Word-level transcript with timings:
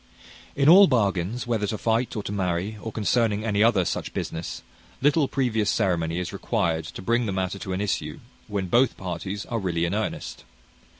In 0.55 0.67
all 0.67 0.87
bargains, 0.87 1.45
whether 1.45 1.67
to 1.67 1.77
fight 1.77 2.15
or 2.15 2.23
to 2.23 2.31
marry, 2.31 2.75
or 2.81 2.91
concerning 2.91 3.45
any 3.45 3.61
other 3.61 3.85
such 3.85 4.15
business, 4.15 4.63
little 4.99 5.27
previous 5.27 5.69
ceremony 5.69 6.17
is 6.17 6.33
required 6.33 6.85
to 6.85 7.03
bring 7.03 7.27
the 7.27 7.31
matter 7.31 7.59
to 7.59 7.71
an 7.73 7.81
issue 7.81 8.19
when 8.47 8.65
both 8.65 8.97
parties 8.97 9.45
are 9.45 9.59
really 9.59 9.85
in 9.85 9.93
earnest. 9.93 10.43